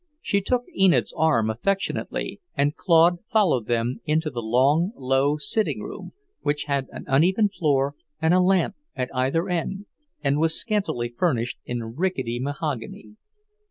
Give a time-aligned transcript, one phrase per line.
[0.19, 6.13] She took Enid's arm affectionately, and Claude followed them into the long, low sitting room,
[6.41, 9.85] which had an uneven floor and a lamp at either end,
[10.23, 13.09] and was scantily furnished in rickety mahogany.